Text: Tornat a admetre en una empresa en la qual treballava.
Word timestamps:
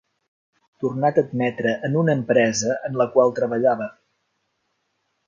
Tornat 0.85 1.19
a 1.19 1.23
admetre 1.27 1.73
en 1.89 1.99
una 2.03 2.15
empresa 2.19 2.79
en 2.89 2.97
la 3.03 3.07
qual 3.17 3.35
treballava. 3.41 3.89